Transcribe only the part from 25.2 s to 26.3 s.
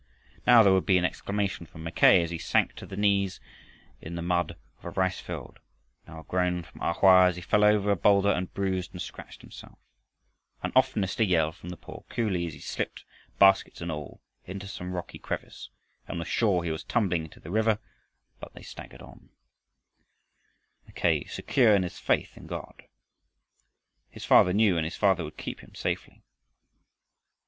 would keep him safely.